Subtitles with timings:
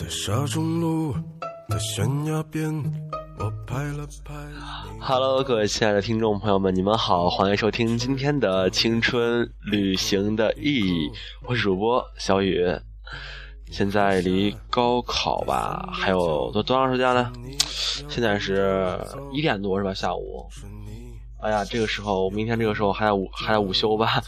[0.00, 1.12] 在沙中路
[1.68, 2.74] 的悬崖边，
[3.38, 4.32] 我拍了拍。
[4.98, 11.08] Hello，各位亲爱的听众朋友们，你们好，欢迎收听今天的《青春旅行的意义》，
[11.46, 12.64] 我是主播小雨。
[13.70, 17.30] 现在离高考吧还有多多长时间呢？
[18.08, 18.98] 现在是
[19.34, 19.92] 一点多是吧？
[19.92, 20.48] 下午。
[21.42, 24.20] 哎呀，这个时候，明天这个时候还在午还在午休吧？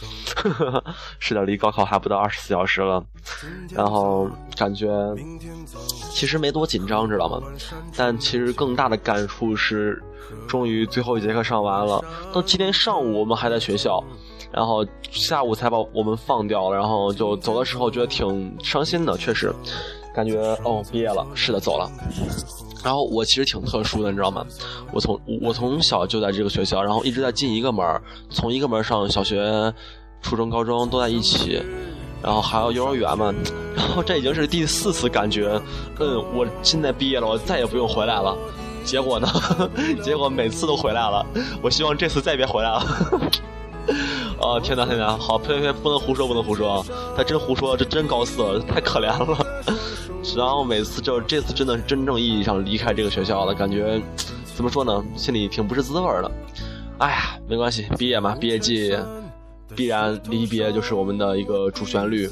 [1.19, 3.03] 是的，离高考还不到二十四小时了。
[3.71, 4.27] 然后
[4.57, 4.89] 感觉
[6.11, 7.41] 其实没多紧张，知道吗？
[7.95, 10.01] 但其实更大的感触是，
[10.47, 12.03] 终于最后一节课上完了。
[12.33, 14.03] 到今天上午我们还在学校，
[14.51, 16.75] 然后下午才把我们放掉了。
[16.75, 19.53] 然后就走的时候觉得挺伤心的，确实，
[20.15, 21.89] 感觉哦毕业了，是的走了。
[22.83, 24.45] 然后我其实挺特殊的，你知道吗？
[24.91, 29.73] 我从我从小就在这个学校，然后一直在进一个门从一个门上小学、
[30.21, 31.61] 初中、高中都在一起，
[32.21, 33.33] 然后还有幼儿园嘛。
[33.75, 35.59] 然后这已经是第四次感觉，
[35.99, 38.37] 嗯，我现在毕业了，我再也不用回来了。
[38.83, 39.27] 结果呢？
[40.03, 41.25] 结果每次都回来了。
[41.61, 42.79] 我希望这次再别回来了。
[44.41, 45.17] 啊 天哪天哪！
[45.17, 49.37] 好，呸呸呸，不能胡说不能胡说，他真胡说，这真高色，太可怜了。
[50.35, 54.01] 然后每次就这次真的是真正意义上离开这个学校了，感觉
[54.55, 56.31] 怎么说呢，心里挺不是滋味的。
[56.99, 58.95] 哎呀，没关系，毕业嘛，毕业季
[59.75, 62.29] 必然离别就是我们的一个主旋律。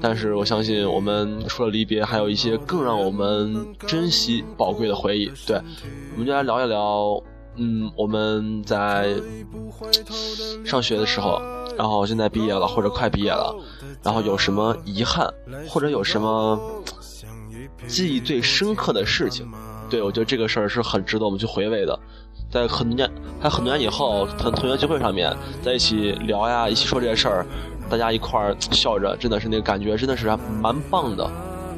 [0.00, 5.30] 但是我相信，我们除了离别，还有一些更让我们珍惜宝贵的回忆。
[5.46, 5.56] 对，
[6.14, 7.20] 我们就来聊一聊，
[7.58, 9.14] 嗯，我们在
[10.64, 11.42] 上学的时候，
[11.76, 13.54] 然后现在毕业了或者快毕业了，
[14.02, 15.28] 然后有什么遗憾，
[15.68, 16.58] 或者有什么。
[17.86, 19.48] 记忆最深刻的事情，
[19.88, 21.98] 对我觉得这个事儿是很值得我们去回味的。
[22.50, 27.46] 在很多年，还很多年以后，同同学聚会上面，在一起聊呀，一起说这些事儿，
[27.88, 30.26] 大家一块儿笑着，真的是那个感觉，真的是
[30.60, 31.30] 蛮棒的。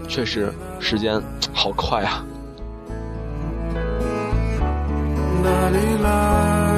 [0.09, 2.25] 确实，时间好快啊。
[5.43, 6.70] 哪里来？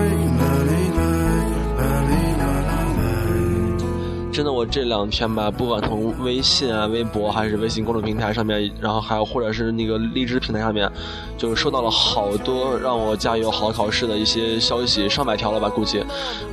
[4.33, 10.91] 真的，我这两天吧，不管从微信啊、微博还是微信公众平台上面，然后还有或者是那个荔枝平台上面，
[11.37, 16.03] 就是收到了好多让我加油、好好考试的一些消息，上百条了吧，估计。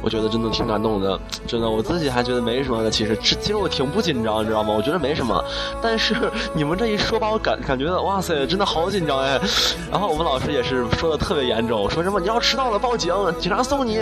[0.02, 2.92] 我觉得真的挺感动的，真的，我自己还觉得没什么的。
[2.92, 4.74] 其实，其实我挺不紧张，你知道吗？
[4.76, 5.42] 我觉得没什么。
[5.82, 6.14] 但是
[6.54, 9.40] 你们这一说，把我感感觉哇塞，真的好紧张哎。
[9.90, 14.02] 然后我们老师也是说的特别严重，说什么你要迟到了报警，警察送你。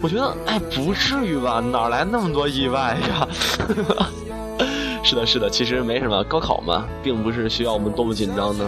[0.00, 1.60] 我觉得，哎，不至于吧？
[1.60, 3.28] 哪来那么多意外呀？
[5.02, 6.22] 是的，是的，其实没什么。
[6.24, 8.64] 高考嘛，并不是需要我们多么紧张的。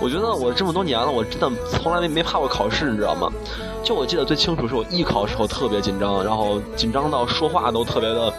[0.00, 3.30] 我觉得我这么多年了，我真的从来没没怕过考试，你知道吗？
[3.82, 8.32] 就我记得最清楚是我艺考时候特别紧张，然后紧张到说话都特别的，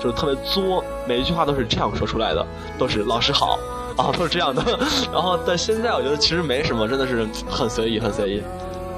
[0.00, 2.44] 就是特别作，每一句话都是这样说出来的，
[2.78, 3.58] 都是老师好
[3.96, 4.62] 啊，都是这样的。
[5.12, 8.42] 然后但现在我觉得其实没什么，真的是很随意，很随意。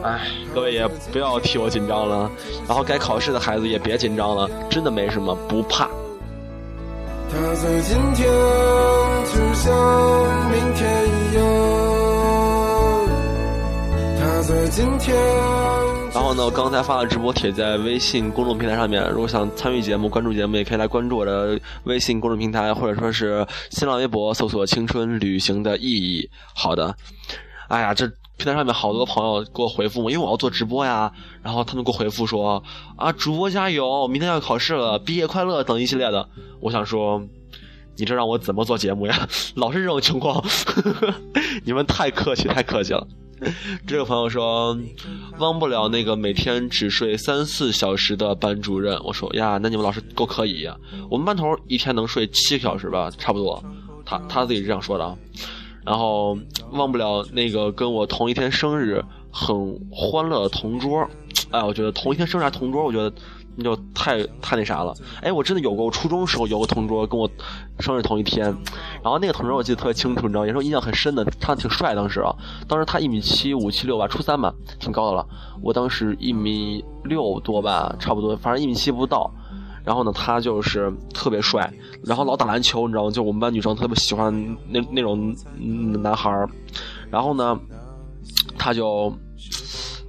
[0.05, 0.21] 哎，
[0.55, 2.31] 各位也不要替我紧张了，
[2.69, 5.89] 然后该考试的孩子也别紧张了，真的没什么，不怕。
[7.31, 8.29] 他在今天，
[9.25, 11.43] 就像明天一样。
[14.21, 15.17] 他在今天。
[16.13, 26.29] 然后呢，我刚才发了直播帖在微信公众平台上面，如果想参与节目、关注节目，也可以来关注我的微信公众平台，或者说是新浪微博搜索“青春旅行的意义”。
[26.55, 26.95] 好的，
[27.69, 28.07] 哎呀，这。
[28.37, 31.13] 平台上面好多朋友给我回复，因为我要做直播呀，
[31.43, 32.63] 然后他们给我回复说
[32.97, 36.29] 啊，主播加油，明天要考试了，毕业快乐等一系列的。
[36.61, 37.23] 我想说，
[37.97, 39.29] 你这让我怎么做节目呀？
[39.55, 40.45] 老是这种情况，
[41.65, 43.07] 你们太客气，太客气了。
[43.87, 44.77] 这个朋友说，
[45.39, 48.99] 忘不了那个每天只睡三四小时的班主任。
[49.05, 50.77] 我说呀，那你们老师够可以呀，
[51.11, 53.63] 我们班头一天能睡七个小时吧，差不多。
[54.05, 55.17] 他他自己这样说的啊。
[55.85, 56.37] 然后
[56.73, 61.07] 忘不了那个跟我同一天生日很欢乐的同桌，
[61.51, 63.13] 哎，我觉得同一天生日还同桌，我觉得
[63.57, 64.95] 那就太太那啥了。
[65.23, 67.29] 哎，我真的有过，我初中时候有个同桌跟我
[67.81, 68.47] 生日同一天，
[69.03, 72.35] 然后那个同桌我记得特别清楚，你知道，也是我印象很深的，长得挺帅，当时啊，
[72.67, 75.27] 当时他一米七五七六吧，初三吧，挺高的了。
[75.63, 79.31] 我当时一米六多吧，差不多，反正一米七不到。
[79.85, 81.71] 然后呢，他就是特别帅，
[82.03, 83.11] 然后老打篮球，你知道吗？
[83.11, 84.33] 就我们班女生特别喜欢
[84.69, 85.35] 那那种
[86.03, 86.49] 男孩儿。
[87.11, 87.59] 然后呢，
[88.57, 89.13] 他就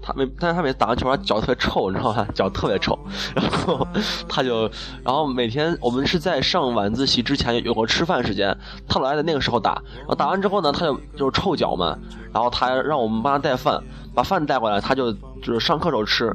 [0.02, 2.26] 他每但是他每次打完球，他脚特别臭，你知道吗？
[2.34, 2.98] 脚特别臭。
[3.36, 3.86] 然后
[4.30, 4.62] 他就，
[5.04, 8.58] 然后每天我们是在上晚自习之前有个吃饭时间，
[8.88, 9.74] 他老爱在那个时候打。
[9.98, 11.98] 然后打完之后呢，他就就是臭脚嘛。
[12.32, 13.84] 然后他让我们帮他带饭，
[14.14, 15.12] 把饭带过来，他就
[15.44, 16.34] 就是上课时候吃。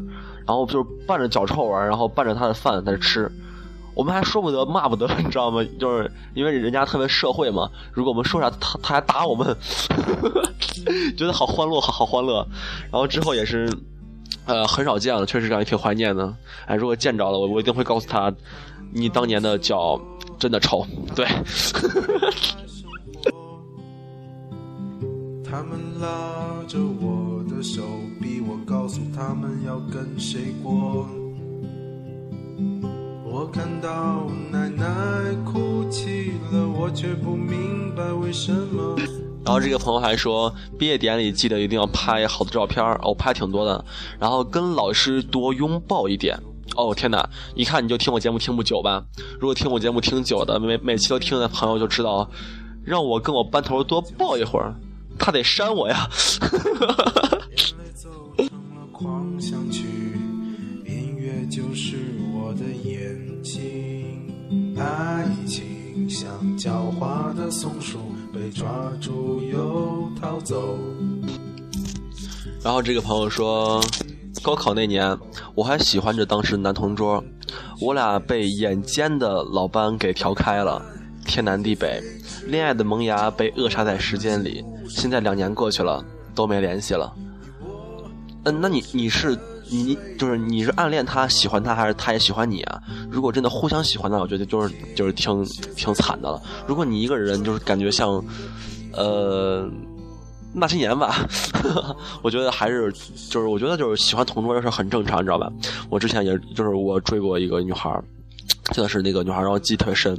[0.50, 3.30] 然后就是伴着脚臭味然后伴着他的饭在吃，
[3.94, 5.64] 我们还说不得骂不得，你知道吗？
[5.78, 7.70] 就是因为人家特别社会嘛。
[7.92, 9.56] 如果我们说啥，他他还打我们，
[11.16, 12.44] 觉得好欢乐，好欢乐。
[12.90, 13.72] 然后之后也是，
[14.44, 16.34] 呃，很少见了，确实让人挺怀念的。
[16.66, 18.34] 哎，如果见着了，我我一定会告诉他，
[18.92, 20.00] 你当年的脚
[20.36, 20.84] 真的臭。
[21.14, 21.24] 对。
[25.48, 26.08] 他们拉
[26.66, 27.82] 着我手，
[28.20, 31.06] 逼我告诉他们要跟谁过。
[33.24, 34.84] 我看到奶奶
[35.44, 38.96] 哭泣了，我却不明白为什么。
[39.44, 43.84] 然后这个朋友还说，毕业典礼记得一定要拍好的照片我拍挺多的。
[44.18, 46.38] 然后跟老师多拥抱一点。
[46.76, 49.02] 哦天哪，一看你就听我节目听不久吧？
[49.40, 52.30] 如果听我节目听久的，每每期都听的朋友就知道，
[52.84, 54.74] 让我跟我班头多抱一会儿，
[55.18, 56.08] 他得扇我呀。
[58.92, 59.86] 狂想曲，
[60.86, 61.96] 音乐就是
[62.34, 67.98] 我的眼睛爱情像狡猾的松鼠，
[68.32, 68.68] 被抓
[69.00, 70.78] 住又逃走。
[72.62, 73.82] 然后这个朋友说，
[74.42, 75.16] 高考那年
[75.54, 77.24] 我还喜欢着当时男同桌，
[77.80, 80.82] 我俩被眼尖的老班给调开了，
[81.24, 82.02] 天南地北，
[82.46, 84.62] 恋爱的萌芽被扼杀在时间里。
[84.88, 86.04] 现在两年过去了，
[86.34, 87.10] 都没联系了。
[88.44, 89.38] 嗯，那你你是？
[89.72, 92.82] 你就是你是暗恋他喜欢他还是他也喜欢你啊？
[93.08, 95.44] 如果真的互相喜欢那我觉得就是就是挺
[95.76, 96.42] 挺惨的了。
[96.66, 98.20] 如果你一个人就是感觉像，
[98.92, 99.70] 呃，
[100.52, 101.24] 那些年吧，
[102.20, 102.92] 我觉得还是
[103.30, 105.48] 就是我觉得就是喜欢同桌的事很正常，你知道吧？
[105.88, 107.96] 我之前也就是我追过一个女孩，
[108.72, 110.18] 真的是那个女孩让我记忆特别深，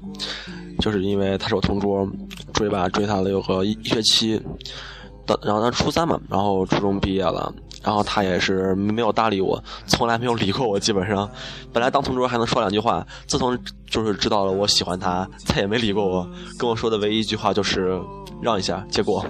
[0.79, 2.07] 就是因为她是我同桌，
[2.53, 4.41] 追吧追她了有个一学期，
[5.25, 7.53] 到然后她初三嘛，然后初中毕业了。
[7.83, 10.79] 然后他也是没有搭理我，从来没有理过我。
[10.79, 11.29] 基本上，
[11.73, 13.57] 本来当同桌还能说两句话，自从
[13.89, 16.29] 就是知道了我喜欢他，再也没理过我。
[16.57, 17.99] 跟我说的唯一一句话就是
[18.41, 19.25] 让一下，结果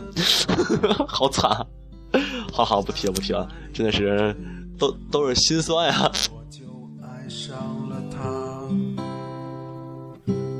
[1.07, 1.65] 好惨。
[2.51, 4.35] 好好不提了不提了，真的是
[4.77, 6.11] 都都是心酸呀。
[7.01, 7.55] 爱上
[7.87, 8.19] 了他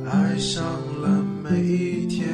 [0.10, 0.64] 爱上
[1.02, 1.10] 了
[1.44, 2.26] 每一天，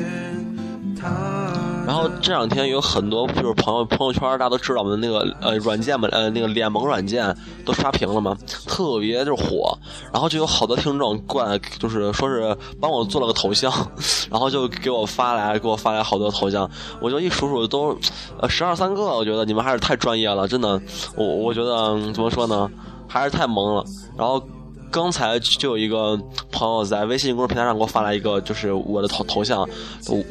[0.95, 1.66] 他。
[1.87, 9.73] 然后这两天有很多就是朋友朋友圈，大家都知道我们那个呃软件嘛，呃那个脸萌软件都刷屏了嘛，特别就是火。
[10.11, 13.71] 然后就有好多听众过来，就是说是帮我做了个头像，
[14.29, 16.69] 然后就给我发来给我发来好多头像，
[16.99, 17.97] 我就一数数都
[18.41, 20.81] 呃十二三个，我觉得你们还是太专业了，真的，
[21.15, 22.69] 我我觉得怎么说呢，
[23.07, 23.85] 还是太萌了。
[24.17, 24.43] 然后。
[24.89, 26.17] 刚才就有一个
[26.51, 29.67] 朋友在微信公众平台上给我发来一个，就是我的头头像，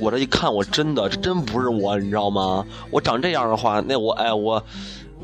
[0.00, 2.64] 我这一看，我真的这真不是我，你知道吗？
[2.90, 4.62] 我长这样的话，那我哎我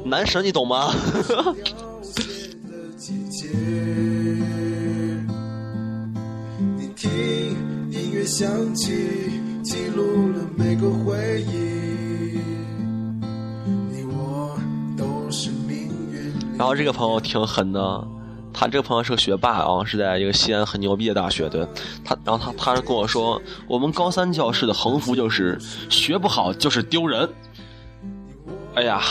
[0.05, 0.91] 男神，你懂吗？
[16.59, 18.07] 然后这个朋友挺狠的。
[18.53, 21.49] 他这个朋友是个学霸啊，是在一个西安很牛逼的大学。
[21.49, 21.67] 对
[22.05, 25.59] 他，然后他他跟我说，我们高三教室的横幅就是
[25.89, 27.29] 学不好就是丢人。
[28.75, 29.03] 哎呀，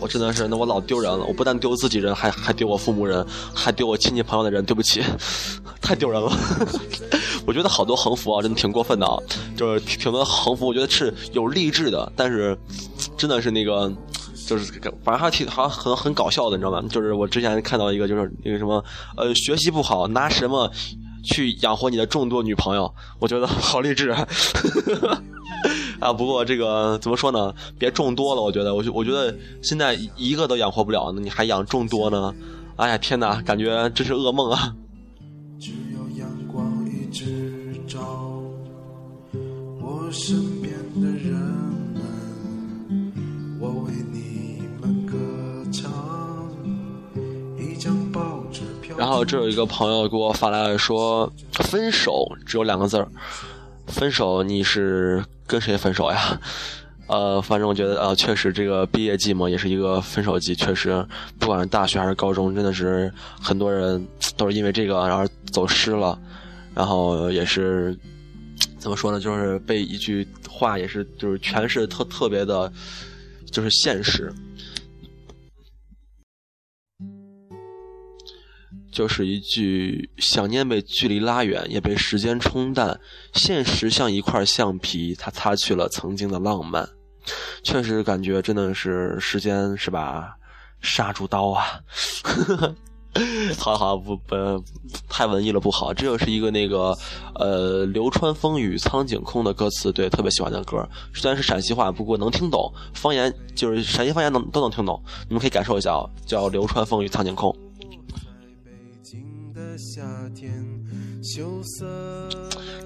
[0.00, 1.24] 我真的是，那我老丢人了。
[1.24, 4.64] 我不但丢自己人，还还丢我父母人，还丢我亲戚朋友的人。
[4.64, 5.02] 对不起，
[5.82, 6.30] 太丢人了。
[7.46, 9.16] 我觉得好多横幅啊，真的挺过分的啊，
[9.56, 12.56] 就是挺多横幅，我觉得是有励志的，但是
[13.16, 13.92] 真的是那个。
[14.50, 14.72] 就是
[15.04, 16.82] 反正还挺好像很很搞笑的，你知道吗？
[16.90, 18.84] 就是我之前看到一个，就是那个什么，
[19.16, 20.68] 呃，学习不好，拿什么
[21.22, 22.92] 去养活你的众多女朋友？
[23.20, 24.26] 我觉得好励志啊！
[26.12, 27.54] 不过这个怎么说呢？
[27.78, 32.34] 别众多了，我觉得，我我觉得现在一个都养活不了呢，你还养众多呢？
[32.74, 34.74] 哎呀，天哪，感觉真是噩梦啊！
[35.60, 38.00] 只有阳光一直照，
[39.80, 40.59] 我身
[48.96, 53.08] 然后这有一个朋友给我发来了说，分手只有两个字儿，
[53.86, 56.40] 分手你是跟谁分手呀？
[57.06, 61.04] 呃，反正我觉得呃，确实这个毕业季嘛，也是一个分手季，确实
[61.38, 64.06] 不管是大学还是高中，真的是很多人
[64.36, 66.16] 都是因为这个然后走失了，
[66.74, 67.98] 然后也是
[68.78, 72.72] 怎么说呢，就是被一句话也是就是诠释特特别的，
[73.50, 74.32] 就是现实。
[78.90, 82.98] 就是一句想念被距离拉远，也被时间冲淡。
[83.32, 86.88] 现实像一块橡皮，它擦去了曾经的浪漫。
[87.62, 90.32] 确实感觉真的是时间是把
[90.80, 91.80] 杀猪刀啊！
[93.58, 94.36] 好好不不
[95.08, 96.96] 太文艺了不好，这就是一个那个
[97.34, 100.88] 呃流川枫与苍井空的歌词，对，特别喜欢的歌。
[101.12, 105.02] 虽然是陕西话，不过能听懂方言，就是陕西方言能都能听懂。
[105.28, 107.54] 你们可以感受一下啊，叫流川枫与苍井空。
[110.00, 110.50] 夏天
[111.22, 111.86] 羞涩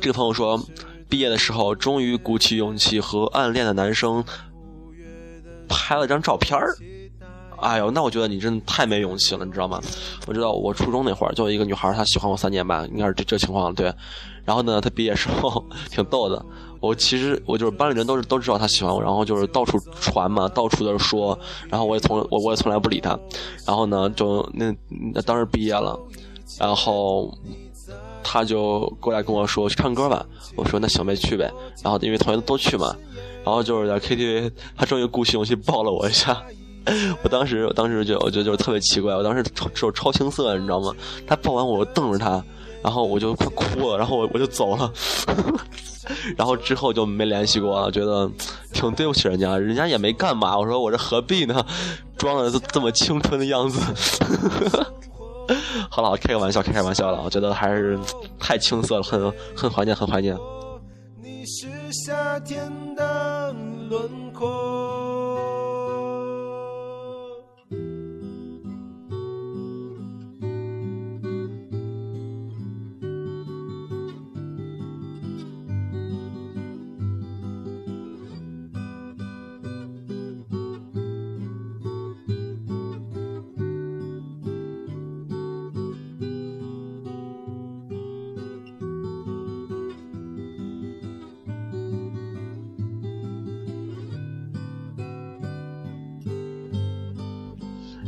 [0.01, 0.61] 这个朋友说，
[1.09, 4.25] 毕业的时候终于鼓起勇气和暗恋的男生
[5.69, 6.75] 拍了张照片儿。
[7.61, 9.81] 哎呦，那我觉得你真的太没勇气了，你知道吗？
[10.27, 13.95] 我知道我初中那会儿就有一个女孩，她喜欢我三年吧，应该是这这情况对。
[14.45, 16.45] 然后呢，她毕业时候挺逗的。
[16.81, 21.39] 我其实我就是班里人都是都知道她喜欢我，然后就是到处传嘛，到处的说。
[21.71, 23.17] 然后我也从我我也从来不理她。
[23.65, 24.75] 然后呢，就那
[25.15, 25.97] 那当时毕业了，
[26.59, 27.37] 然后
[28.23, 30.25] 她就过来跟我说去唱歌吧。
[30.57, 31.51] 我说那行呗，去呗。
[31.83, 32.95] 然后因为同学都去嘛，
[33.45, 36.43] 然后就是在 KTV，她终于鼓起勇气抱了我一下。
[37.25, 40.95] 我当时，我当时就我觉得就是特别奇怪，我当时超超超青涩，你知道吗？
[41.27, 42.45] 他抱完我，我瞪着他，
[42.83, 44.93] 然后我就快哭了，然后我我就走了，
[46.37, 48.31] 然后之后就没联系过了，觉得
[48.75, 50.59] 挺对不起人家，人家也没干嘛。
[50.59, 51.65] 我说我这何必呢？
[52.19, 53.81] 装的这么青春的样子。
[55.91, 57.23] 好了，开个玩笑，开开玩笑了。
[57.23, 57.99] 我觉得还是
[58.39, 60.37] 太青涩了，很很怀念，很怀念。
[61.23, 63.53] 你是夏天的
[63.89, 65.24] 轮廓。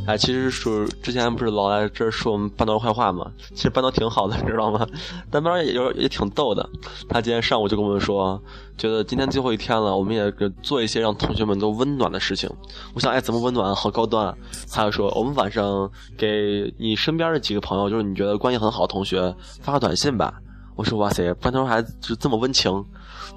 [0.07, 3.29] 哎，其实是之前不是老来这儿说我们班导坏话嘛？
[3.53, 4.87] 其实班导挺好的， 知道吗？
[5.29, 6.67] 但班导也有也挺逗的。
[7.09, 8.41] 他今天上午就跟我们说，
[8.77, 10.31] 觉得今天最后一天了，我们也
[10.63, 12.49] 做一些让同学们都温暖的事情。
[12.93, 13.75] 我想，哎，怎么温暖？
[13.75, 14.27] 好高端。
[14.27, 14.33] 啊
[14.71, 20.33] 他就说，我们晚上给你身边的几个朋友，就是你觉得关系很好的同学发个短信吧。
[20.77, 22.85] 我说，哇塞，班头还就这么温情。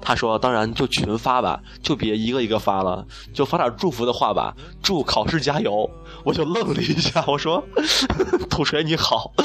[0.03, 5.87] 他说：“当然，就群发吧，就别一个一个发了，就发点祝福的话吧，祝考试加油。”
[6.23, 7.63] 我就愣了一下，我说
[8.49, 9.31] ：“土锤你好。”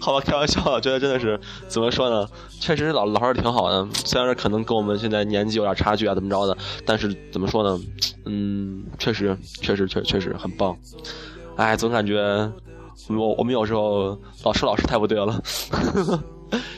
[0.00, 1.38] 好吧，开玩笑，觉得真的是
[1.68, 2.28] 怎么说呢？
[2.58, 7.80] 确实老老师挺好的，虽然是可能跟我们现在年纪有点差距啊，怎么着的，但是怎么说呢？
[8.24, 10.76] 嗯，确实，确实，确确实很棒。
[11.56, 12.50] 哎，总感觉
[13.10, 15.40] 我我们有时候老师老师太不对了。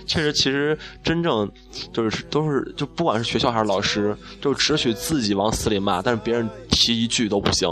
[0.04, 1.48] 确实，其实真正
[1.92, 7.68] 就是都是，就不管是学校还是老师，就只许自己往死里骂，但是别人提一句都不行。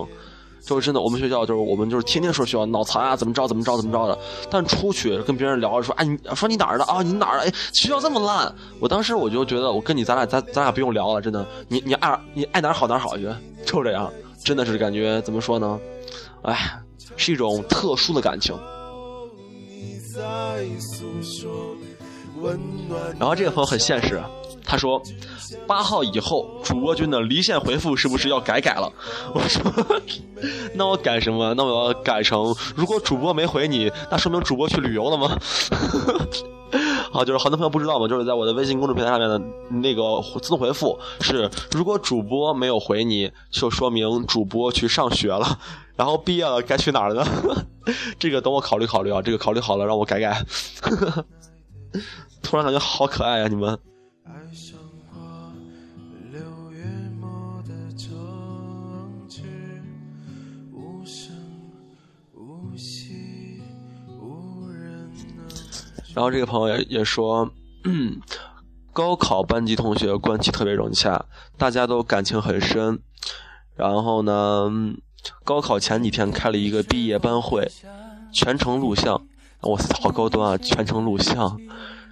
[0.64, 4.16] 就是真的，我们学校就是我们就是天天说学校脑残啊，怎么着怎么着怎么着的。
[4.48, 7.02] 但出去跟别人聊说，哎，你说你哪儿的啊？
[7.02, 7.44] 你哪儿的？
[7.44, 8.54] 哎，学校这么烂。
[8.78, 11.44] 我当时我就觉得，我跟你咱俩咱咱俩不用聊了，真的。
[11.68, 13.28] 你你爱你爱哪儿好哪儿好去，
[13.64, 14.12] 就这样。
[14.44, 15.80] 真的是感觉怎么说呢？
[16.42, 16.80] 哎，
[17.18, 18.56] 是一种特殊的感情。
[23.18, 24.22] 然后这个朋友很现实，
[24.64, 25.02] 他说
[25.66, 28.90] 八号以后主播君的离线回复是不是要改改了？
[29.34, 29.60] 我说
[30.75, 31.52] 那我改什么？
[31.54, 35.37] 那我要改成如果主播没回你，那说明主播去旅游了吗？
[37.10, 39.40] 好，就是很多朋友不知道嘛，就是在我的微信公众平台上面的
[39.80, 45.58] 那个自动回复是如果主播没有回你，就说明主播去上学了，
[45.98, 47.24] 然后毕业了该去哪儿呢？
[48.18, 50.42] 这个等我考虑考虑啊，这个考虑好了让我改改。
[52.40, 53.48] 突然感觉好可爱呀！
[53.48, 53.76] 你们。
[66.14, 67.48] 然后这个朋友也也说，
[68.92, 71.26] 高考班级同学关系特别融洽，
[71.56, 73.00] 大家都感情很深。
[73.76, 74.68] 然后呢，
[75.44, 77.70] 高考前几天开了一个毕业班会，
[78.32, 79.20] 全程录像。
[79.62, 80.56] 哇塞，好高端啊！
[80.58, 81.60] 全程录像，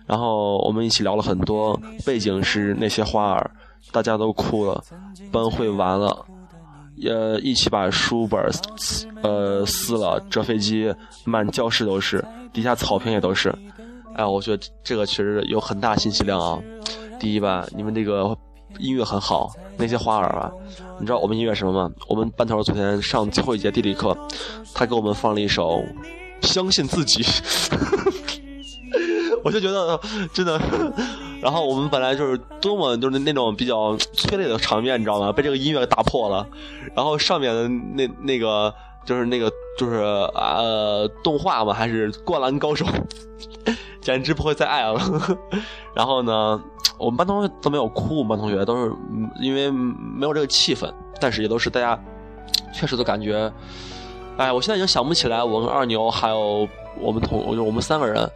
[0.05, 3.51] 然后我们一起聊了很多，背景是那些花儿，
[3.93, 4.83] 大家都哭了。
[5.31, 6.27] 班会完了，
[6.97, 8.41] 也一起把书本
[9.23, 10.93] 呃撕了，折飞机，
[11.25, 13.57] 满教室都是，底下草坪也都是。
[14.17, 16.59] 哎，我觉得这个其实有很大信息量啊。
[17.21, 18.37] 第一吧，你们这个
[18.79, 20.51] 音乐很好，那些花儿啊，
[20.99, 21.91] 你知道我们音乐什么吗？
[22.09, 24.17] 我们班头昨天上最后一节地理课，
[24.75, 25.85] 他给我们放了一首。
[26.43, 27.25] 相信自己，
[29.43, 29.99] 我就觉得
[30.35, 30.61] 真的。
[31.41, 35.33] 然后我们本来就是多么就是那种比较催泪的场面，你知道吗？
[35.33, 36.47] 被这个音乐打破了。
[36.95, 38.73] 然后上面的那那个
[39.07, 39.97] 就是那个就是
[40.35, 42.85] 呃动画嘛，还是灌篮高手，
[44.03, 45.01] 简直不会再爱了。
[45.95, 46.61] 然后呢，
[46.99, 48.93] 我们班同学都没有哭，我们班同学都是
[49.41, 51.99] 因为没有这个气氛，但是也都是大家
[52.75, 53.51] 确实都感觉，
[54.37, 56.69] 哎，我现在已经想不起来我跟二牛还有
[57.01, 58.29] 我们同就我们三个人。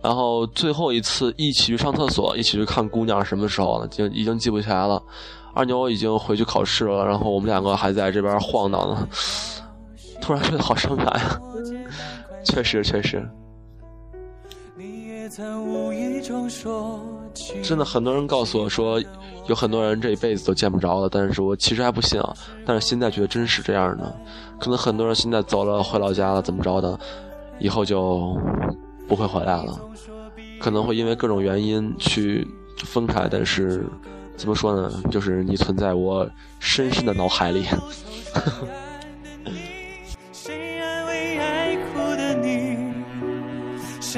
[0.00, 3.88] 然后最后一次一起去上厕所，一起去看姑娘，什么时候了？
[3.88, 5.02] 就已经记不起来了。
[5.54, 9.08] 二牛已经回去考试了，然后我们两个还在这边晃荡呢。
[10.28, 11.40] 突然觉得好伤感呀，
[12.44, 13.26] 确实确实。
[17.62, 19.02] 真的很多人告诉我说，
[19.46, 22.36] 有很多人这一辈子都见不着了，但是我其实还不信啊。
[22.66, 24.14] 但是现在觉得真是这样的，
[24.60, 27.00] 可能很多人现在走了回老家了，怎么着的，
[27.58, 28.38] 以后就。
[29.08, 29.80] 不会回来了，
[30.60, 32.46] 可能会因为各种原因去
[32.84, 33.82] 分开，但是
[34.36, 34.92] 怎么说呢？
[35.10, 36.28] 就是你存在我
[36.60, 37.64] 深深的脑海里。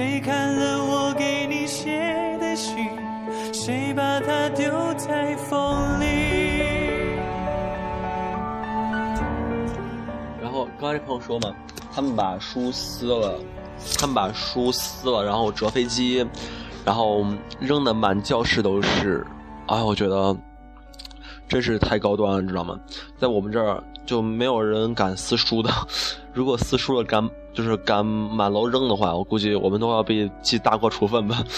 [0.00, 2.00] 谁看了我给你写
[2.40, 2.88] 的信？
[3.52, 7.16] 谁把它丢在风里？
[10.40, 11.54] 然后刚才这朋友说嘛，
[11.94, 13.38] 他们把书撕了。
[13.98, 16.26] 他们把书撕了，然后折飞机，
[16.82, 17.26] 然后
[17.58, 19.26] 扔的满教室都是。
[19.66, 20.34] 哎，我觉得
[21.50, 22.78] 真是太高端了，你知道吗？
[23.18, 25.68] 在我们这儿就没有人敢撕书的。
[26.32, 31.42] 如果撕书了敢就是敢满楼扔的话，我估计我们都要被记大过处分吧。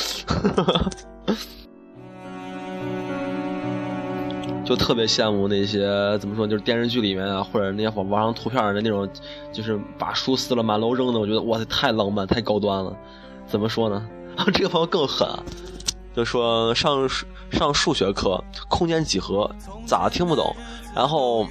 [4.64, 9.06] 就特别羡慕那些怎么说，就是电视剧里面啊，或者那些网网上图片的那种，
[9.52, 11.20] 就是把书撕了满楼扔的。
[11.20, 12.96] 我觉得哇塞，太浪漫，太高端了。
[13.46, 14.08] 怎么说呢？
[14.54, 15.28] 这个朋友更狠，
[16.14, 17.08] 就说上
[17.50, 19.50] 上数学课，空间几何
[19.86, 20.54] 咋听不懂，
[20.94, 21.46] 然后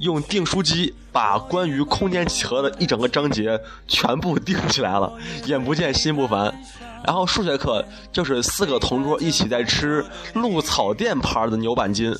[0.00, 5.12] 用订书机把关于空间几何的一整个章节全部订起来了，
[5.46, 6.52] 眼不见心不烦。
[7.06, 12.14] 然后数学课就是四个同桌一起在吃鹿草店牌的牛板筋。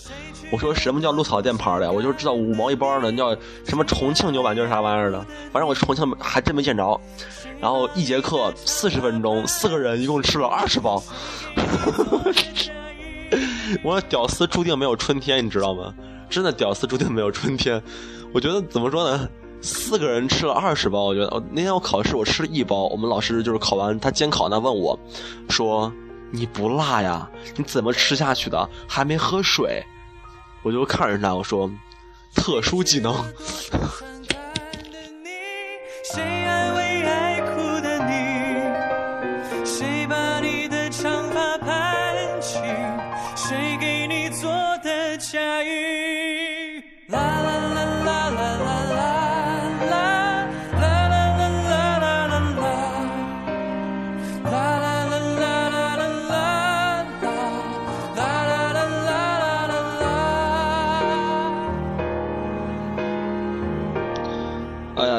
[0.51, 1.91] 我说什么叫鹿草店牌的呀？
[1.91, 3.35] 我就知道五毛一包的，叫
[3.67, 5.19] 什么重庆牛板筋啥玩意儿的。
[5.51, 7.01] 反正我重庆还真没见着。
[7.65, 11.03] 然后一节课四十分钟，四个人一共吃了二十包。
[13.83, 15.95] 我屌丝注定没有春天，你知道吗？
[16.29, 17.83] 真的屌丝注定没有春天。
[18.35, 19.27] 我觉得怎么说呢？
[19.63, 22.87] 四个人吃了二十包，我觉得那天我考试我吃了一包。
[22.89, 25.01] 我们老师就是考完他监考那问我，
[25.49, 25.91] 说
[26.31, 27.27] 你不辣呀？
[27.57, 28.69] 你怎么吃下去的？
[28.87, 29.83] 还没喝水？
[30.63, 31.71] 我就看着他我说，
[32.35, 33.15] 特殊技能。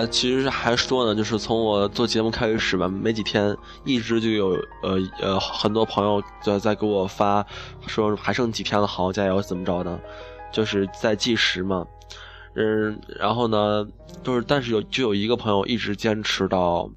[0.07, 4.49] 其实还说呢，就是从我做节目开始吧，没几天，一直就有
[4.81, 7.45] 呃呃很多朋友在在给我发，
[7.87, 9.99] 说还剩几天了，好好加油，怎么着的，
[10.51, 11.85] 就是在计时嘛，
[12.55, 13.87] 嗯，然后呢，
[14.23, 16.89] 就是但是有就有一个朋友一直坚持到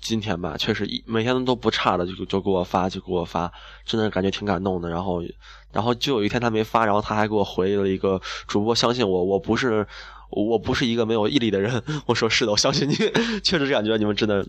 [0.00, 3.50] 今天吧，确实一每天都不差的，就就给我发，就给我发，
[3.84, 4.88] 真的感觉挺感动的。
[4.90, 5.22] 然后，
[5.72, 9.86] 然后就有一天他没发，然后他还给我回了一个主播，相信我，我不是。
[10.34, 12.94] 我不是一个没有毅力的人，我说是的，我相信你，
[13.42, 14.46] 确实感觉你们真的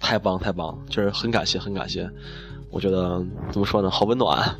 [0.00, 2.10] 太棒太棒，就是很感谢很感谢，
[2.70, 4.56] 我觉得怎么说呢，好温暖。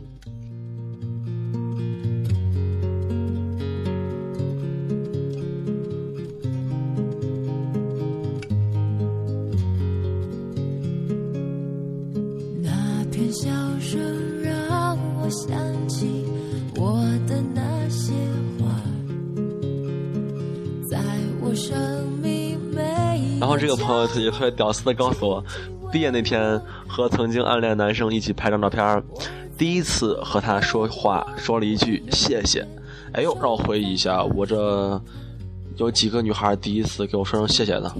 [23.85, 25.44] 后这个朋友特别特别屌丝的告诉我，
[25.92, 29.03] 毕业那天和曾经暗恋男生一起拍张照片，
[29.57, 32.66] 第一次和他说话说了一句谢谢。
[33.12, 35.01] 哎呦，让我回忆一下，我这
[35.77, 37.92] 有几个女孩第一次给我说声谢谢的，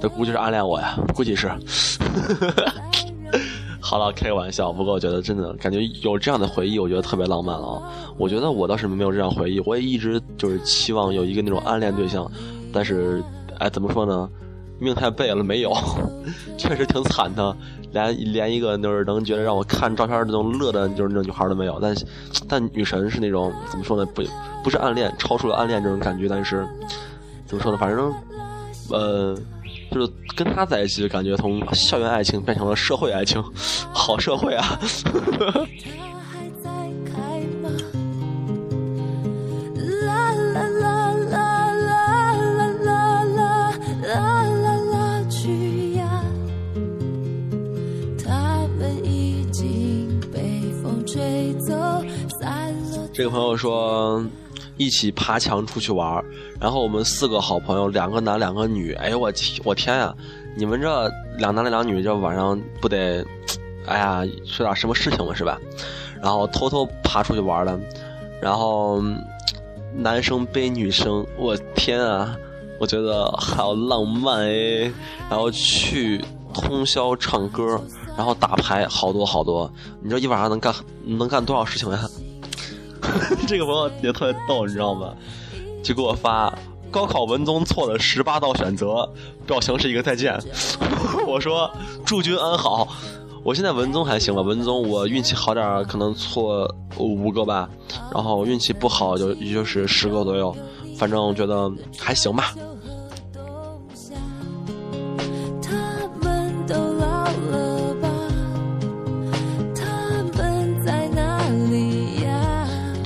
[0.00, 1.50] 这估计是暗恋我呀，估计是。
[3.82, 4.72] 好了，开个玩笑。
[4.72, 7.82] 不过我觉得真的感觉有这样的回忆，我觉得特别浪漫了。
[8.16, 12.30] 我觉得我倒是没有这样回忆，我也一直就是期望有一个那种暗恋对象，
[12.72, 13.20] 但是，
[13.58, 14.30] 哎，怎么说呢？
[14.80, 15.72] 命太背了，没有，
[16.58, 17.56] 确实挺惨的，
[17.92, 21.78] 连连一个就是能觉得让我看照片那种乐的，就是那种女孩都没有。
[21.80, 21.94] 但
[22.48, 24.04] 但女神是那种怎么说呢？
[24.14, 24.22] 不
[24.64, 26.66] 不是暗恋，超出了暗恋这种感觉，但是
[27.46, 27.78] 怎么说呢？
[27.78, 28.12] 反正，
[28.90, 29.36] 呃，
[29.90, 33.42] 就是跟他在一起，感觉从校园爱情变成了社会爱情，
[33.92, 34.80] 好社会啊！
[53.20, 54.24] 这个朋友说。
[54.78, 56.24] 一起爬墙出去玩
[56.58, 59.30] 然后我们四个好朋友，两个男两个女，哎呦我
[59.62, 60.14] 我天呀！
[60.56, 61.06] 你们这
[61.36, 63.22] 两男两女这晚上不得，
[63.84, 65.60] 哎呀，说点什么事情嘛是吧？
[66.22, 67.78] 然后偷偷爬出去玩了，
[68.40, 69.02] 然后
[69.94, 72.34] 男生背女生，我天啊！
[72.80, 74.90] 我觉得好浪漫哎！
[75.28, 77.78] 然后去通宵唱歌，
[78.16, 79.70] 然后打牌，好多好多。
[80.02, 82.08] 你这一晚上能干能干多少事情呀？
[83.46, 85.12] 这个朋友也特别逗，你知道吗？
[85.82, 86.52] 就给我发
[86.90, 89.08] 高考文综错了十八道选择，
[89.46, 90.38] 表情是一个再见。
[91.26, 91.70] 我说
[92.04, 92.88] 祝君安好。
[93.42, 97.66] 我现在文综还行吧，文综我运气好点可能错五个吧，
[98.12, 100.54] 然后运气不好就也就是十个左右，
[100.98, 102.52] 反正我觉得还行吧。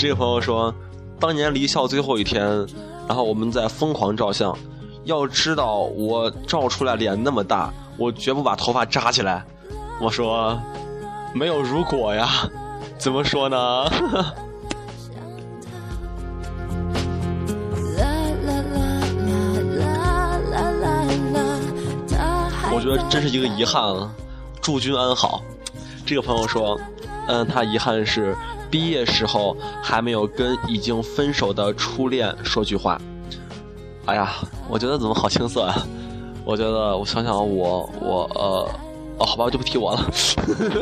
[0.05, 0.75] 这个朋友说，
[1.19, 2.47] 当年离校最后一天，
[3.09, 4.55] 然后我们在疯狂照相。
[5.05, 9.43] 要知道我照出来脸那么大，我绝不把头发扎起来。
[9.99, 10.61] 我说，
[11.33, 12.29] 没有如果呀，
[12.99, 13.57] 怎么说呢？
[22.71, 24.15] 我觉得真是一个遗憾啊！
[24.61, 25.43] 祝君安好。
[26.05, 26.79] 这个朋友说，
[27.29, 28.37] 嗯，他遗憾是。
[28.71, 33.01] 毕业时候还没有跟已经分手的初恋说句话，
[34.07, 34.35] 哎呀，
[34.69, 35.87] 我觉得怎么好青涩啊！
[36.45, 38.69] 我觉得我想想我我呃
[39.19, 40.05] 哦好吧，我就不提我了。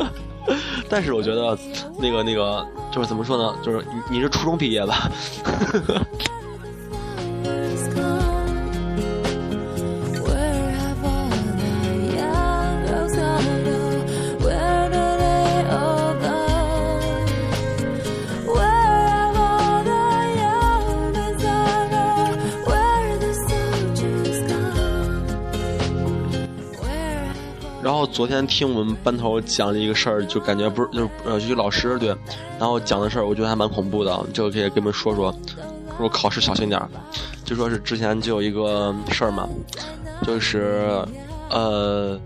[0.89, 1.55] 但是我觉得
[1.99, 3.53] 那个那个就是怎么说呢？
[3.61, 5.11] 就是你你是初中毕业吧？
[28.13, 32.09] 昨天听我们班头讲了一个事儿，就感觉不是，就是呃，一个老师对，
[32.59, 35.33] 然后讲的事儿，我觉得还蛮恐怖的，这个可以跟你们说说，
[35.97, 36.87] 说考试小心点儿。
[37.43, 39.49] 就说是之前就有一个事儿嘛，
[40.27, 41.03] 就是
[41.49, 42.17] 呃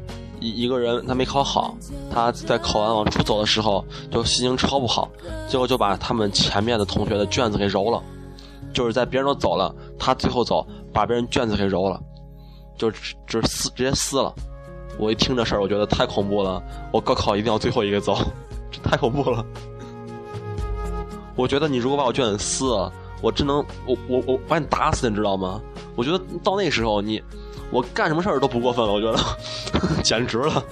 [0.42, 1.74] 一一个人他没考好，
[2.14, 5.10] 他在考完往出走的时候就心情超不好，
[5.48, 8.04] 结果就把他们前面的同学的卷子给揉了，
[8.74, 11.98] 就是在别人都走了，他最后走，把别人卷子给揉了，
[12.78, 12.92] 就
[13.26, 14.36] 就是撕直接撕了。
[14.98, 16.62] 我一听这事儿，我觉得太恐怖了。
[16.92, 18.18] 我高考一定要最后一个走，
[18.72, 19.46] 这 太恐怖了。
[21.36, 25.62] 我觉得你如果把我卷子撕了，我真能，我我我把你打死，你知道吗？
[25.96, 27.22] 我觉得到那时候你，
[27.70, 28.92] 我干什么事儿都不过分了。
[28.92, 29.20] 我觉得
[30.04, 30.64] 简直了。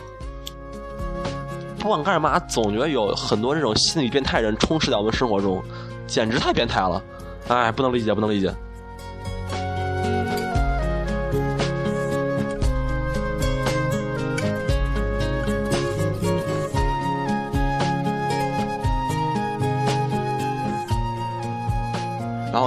[1.78, 5.64] 不管干什么，总觉得有很多这种心理变态人充斥在我们生活中，
[6.08, 7.00] 简直太变态了。
[7.48, 8.52] 哎，不能理解，不能理解。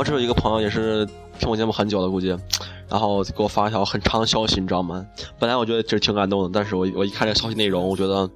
[0.09, 1.05] 然后这有一个朋友也是
[1.38, 2.29] 听我节目很久了，估计，
[2.88, 5.07] 然后给我发一条很长的消息，你知道吗？
[5.38, 8.29] 本来我觉得其实挺感动的，但是我我一看这消息内容，我觉得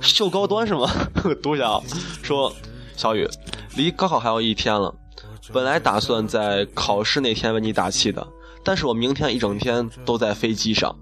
[0.00, 0.90] 秀高端是吗？
[1.42, 1.80] 读一下啊，
[2.22, 2.50] 说
[2.96, 3.28] 小雨，
[3.76, 4.94] 离高考还有一天了，
[5.52, 8.26] 本来打算在考试那天为你打气的，
[8.64, 10.96] 但是我明天一整天都在飞机上，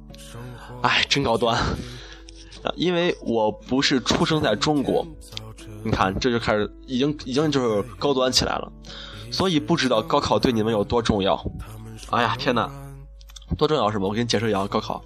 [0.82, 1.56] 哎，真高端，
[2.74, 5.06] 因为我不是出生在中国，
[5.84, 8.72] 你看这就开始已经已经就是高端起来了。
[9.30, 11.40] 所以不知道高考对你们有多重要。
[12.10, 12.70] 哎呀，天哪，
[13.56, 14.06] 多重要是吗？
[14.08, 15.02] 我给你解释一下高考。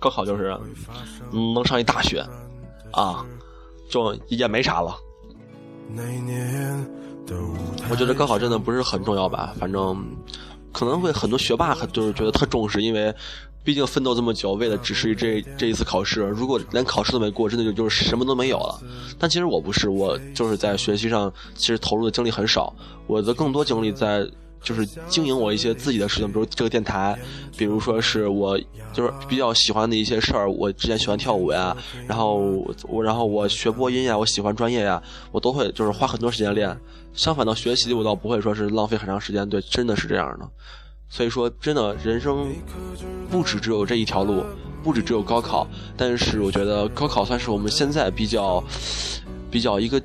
[0.00, 0.58] 高考就是
[1.32, 2.24] 嗯能上一大学
[2.90, 3.24] 啊，
[3.88, 4.96] 就也没啥了。
[7.90, 10.04] 我觉得高考真的不是很重要吧，反正
[10.72, 13.14] 可能会很多学霸就是觉得特重视，因为。
[13.64, 18.78] 毕竟奋斗这么久，为了只是这这一次考试，如果连考试都没过，真的就就是什么都没有了。
[19.18, 22.72] 但其实我不是，我就是在学习上其实投入的精力很少，
[23.06, 24.28] 我的更多精力在
[24.62, 27.18] 就是经营我一些自己的事情，比如这个电台，
[27.56, 28.58] 比如说是我
[28.92, 30.50] 就是比较喜欢的一些事儿。
[30.50, 31.74] 我之前喜欢跳舞呀，
[32.06, 32.36] 然后
[32.82, 36.78] 我然后我学播音呀，我喜欢专业呀，我都会就是花很多时间练。
[37.14, 39.48] 相反的学习，我倒不会说是浪费很长时间。
[39.48, 40.48] 对，真的是这样的。
[41.08, 42.52] 所以说，真的，人生
[43.30, 44.44] 不止只有这一条路，
[44.82, 45.66] 不止只有高考。
[45.96, 48.62] 但是我觉得高考算是我们现在比较
[49.50, 50.02] 比较一个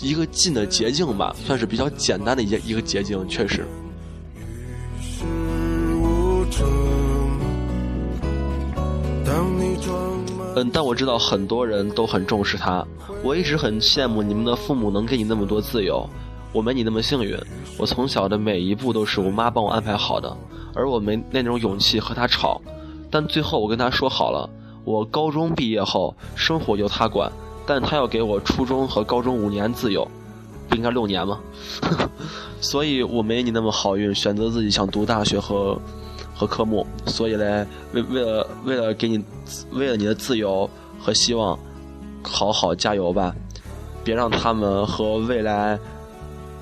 [0.00, 3.66] 一个近的捷径吧，算是比较简单的一一个捷径，确实。
[10.56, 12.86] 嗯，但我知道很多人都很重视他。
[13.24, 16.08] 我一直很羡慕你们的父母能给你那么多自由。
[16.54, 17.36] 我没你那么幸运，
[17.76, 20.34] 我从小的每一步都是我妈帮我安排好的，
[20.72, 22.62] 而我没那种勇气和她吵。
[23.10, 24.48] 但最后我跟她说好了，
[24.84, 27.30] 我高中毕业后生活由她管，
[27.66, 30.06] 但她要给我初中和高中五年自由，
[30.68, 31.40] 不应该六年吗？
[32.62, 35.76] 所以我没你那么好运，选择自己想读大学和
[36.32, 36.86] 和科目。
[37.06, 39.20] 所以嘞，为为了为了给你，
[39.72, 41.58] 为了你的自由和希望，
[42.22, 43.34] 好好加油吧，
[44.04, 45.76] 别让他们和未来。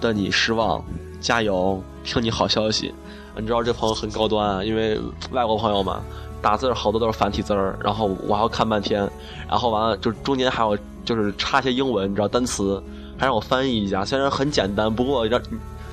[0.03, 0.85] 的你失望，
[1.21, 1.81] 加油！
[2.03, 2.93] 听你好消息。
[3.37, 6.03] 你知道这朋友很高端啊，因为外国朋友嘛，
[6.43, 9.09] 打字好多都是繁体字儿，然后我还要看半天，
[9.49, 12.83] 然后完了就中间还有就是插些英文，你知道单词，
[13.17, 14.05] 还让我翻译一下。
[14.05, 15.41] 虽然很简单，不过让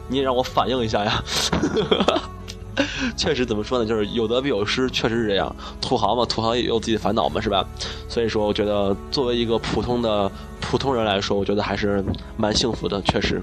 [0.08, 1.24] 你也让我反应一下呀。
[3.16, 5.54] 确实怎么说呢，就是有得必有失，确实是这样。
[5.80, 7.64] 土豪嘛，土豪也有自己的烦恼嘛，是吧？
[8.08, 12.04] 所以说，我觉得作为一个普通的普通人来说，我觉得还是
[12.38, 13.42] 蛮幸福的，确实。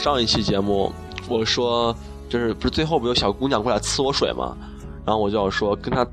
[0.00, 0.90] 上一期节目，
[1.28, 1.94] 我说
[2.26, 4.56] 就是不是最后不有小姑娘过来呲我水吗？
[5.04, 6.06] 然后我就要说跟她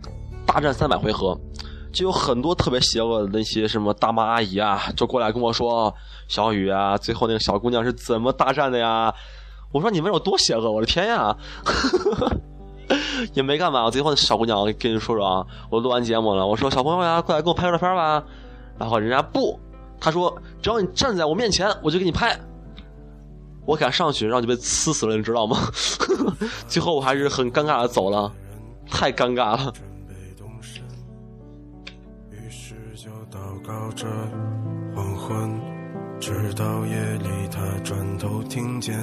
[0.45, 1.39] 大战三百回合，
[1.93, 5.93] 就有很多特别邪恶的那些什么大妈阿姨啊，就过来跟我说
[6.27, 9.13] 小雨啊，最后那个小姑娘是怎么大战的呀？
[9.71, 10.69] 我说你们有多邪恶？
[10.69, 11.33] 我的天呀！
[13.33, 18.21] 也没干嘛，我最后小姑娘跟你说说啊，我录完节目了，我说小朋友呀，过来给我拍个照片吧。
[18.77, 19.57] 然后人家不，
[19.97, 22.37] 他说只要你站在我面前，我就给你拍。
[23.67, 25.57] 我敢上去，然后就被呲死了，你知道吗？
[26.67, 28.31] 最后我还是很尴尬的走了，
[28.89, 29.73] 太尴尬了。
[32.31, 34.07] 于是就祷告着
[34.95, 35.59] 黄昏，
[36.17, 38.97] 直到夜里他转头听见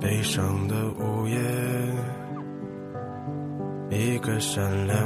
[0.00, 1.38] 悲伤的午夜，
[3.90, 4.96] 一个善良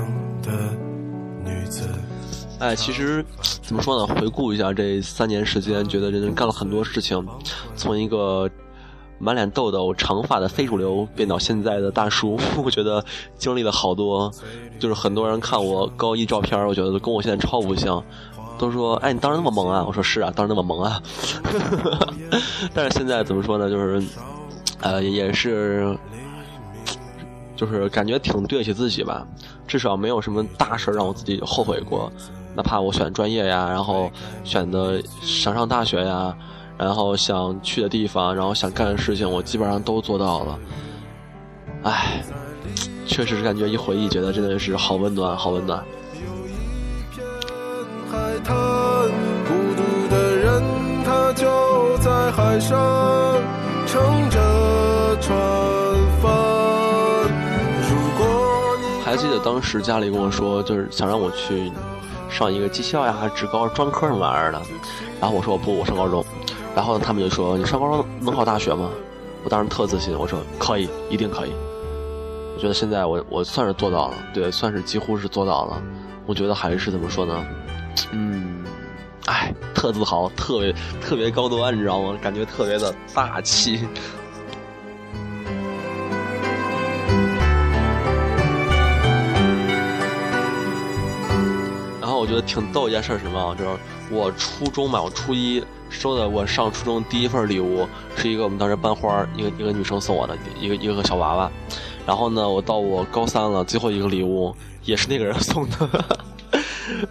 [0.41, 0.53] 的
[1.45, 1.89] 女子。
[2.61, 3.25] 哎，其实
[3.63, 4.07] 怎么说呢？
[4.07, 7.27] 回顾一下这三年时间，觉得人干了很多事情，
[7.75, 8.49] 从一个
[9.19, 13.03] 满脸痘痘、长发的非主流变到现在的大叔， 我觉得
[13.39, 14.31] 经历了好多。
[14.79, 18.03] 就是很多人看我高一照片，我觉得跟我现在超不像，
[18.59, 21.03] 都说：“哎，你当时那么萌啊！”我说：“是啊，当时那么萌啊。
[22.75, 23.71] ”但是现在怎么说呢？
[23.71, 24.03] 就是，
[24.81, 25.97] 呃，也是，
[27.57, 29.27] 就是感觉挺对得起自己吧，
[29.67, 32.13] 至少没有什么大事让我自己后悔过。
[32.55, 34.11] 哪怕我选专业呀，然后
[34.43, 36.37] 选的想上大学呀，
[36.77, 40.59] 然后想去的地方，然后想干的事情，我基本上都做到了。
[41.85, 42.23] 唉，
[43.07, 45.83] 确实是感觉一回忆，觉得真的是好温暖，好温暖。
[59.03, 61.73] 还记得当时家里跟我说，就是想让我去。
[62.31, 64.61] 上一个技校呀，还是职高、专科什么玩意儿的，
[65.21, 66.25] 然后我说我不，我上高中，
[66.75, 68.91] 然后他们就说你上高中能考大学吗？
[69.43, 71.53] 我当时特自信，我说可以，一定可以。
[72.55, 75.83] 我觉得现在我我算是做到了，对，算是几乎是做到了。
[76.27, 77.45] 我觉得还是怎么说呢？
[78.13, 78.63] 嗯，
[79.27, 82.17] 哎，特自豪，特别特别高端，你知道吗？
[82.23, 83.89] 感觉特别的大气。
[92.21, 93.71] 我觉得挺逗一件事是什么，就是
[94.11, 101.51] 我初中嘛，我初一收的我上初中第一份礼物，是一个我们当时班花一个一个女生送我的一个一个小娃娃。
[102.07, 104.55] 然后呢，我到我高三了，最后一个礼物
[104.85, 105.89] 也是那个人送的。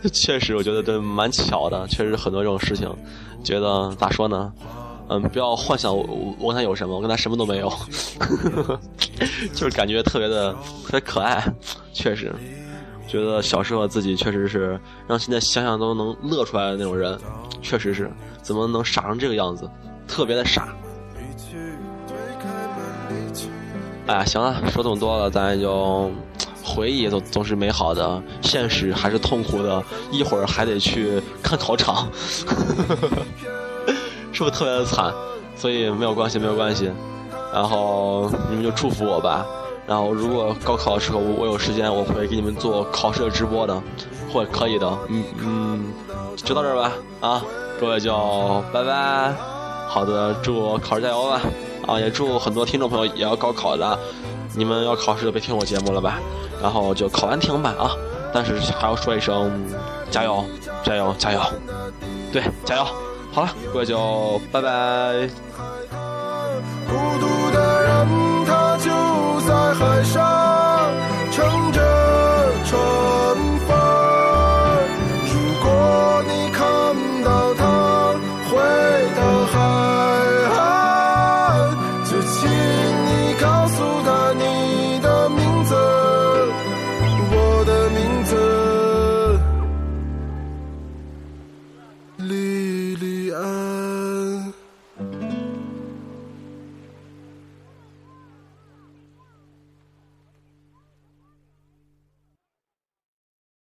[0.11, 2.89] 确实，我觉得这蛮巧的，确实很多这种事情。
[3.43, 4.51] 觉得咋说呢？
[5.11, 6.05] 嗯，不要幻想我
[6.37, 7.71] 我跟他有什么，我跟他什么都没有。
[9.55, 10.51] 就是感觉特别的
[10.85, 11.43] 特别可爱，
[11.93, 12.31] 确实。
[13.09, 17.17] 觉得小时候自己确实是让现在想想都能乐出来的那种人，
[17.59, 18.09] 确实是，
[18.43, 19.67] 怎么能傻成这个样子，
[20.07, 20.67] 特别的傻。
[24.05, 26.11] 哎呀，行了，说这么多了，咱也就
[26.63, 32.07] 回忆总总是美好的，现实还是痛苦的，一会儿还得去看考场，
[34.31, 35.11] 是不是特别的惨？
[35.55, 36.91] 所以没有关系，没有关系，
[37.51, 39.43] 然后你们就祝福我吧。
[39.89, 43.81] 然后如果高考的时候我有时间，我会给你们做考试的直播的，
[44.31, 44.87] 会可以的。
[45.07, 45.93] 嗯嗯，
[46.35, 47.41] 就到这儿吧啊，
[47.79, 49.33] 各位就拜拜。
[49.87, 51.41] 好的，祝考试加油吧！
[51.87, 53.97] 啊，也祝很多听众朋友也要高考的，
[54.55, 56.19] 你们要考试就别听我节目了吧，
[56.61, 57.89] 然后就考完听吧啊！
[58.31, 59.51] 但是还要说一声
[60.11, 60.45] 加油，
[60.83, 61.41] 加油，加油！
[62.31, 62.85] 对，加油！
[63.31, 65.27] 好了，各位就拜拜。
[69.79, 70.48] 翻山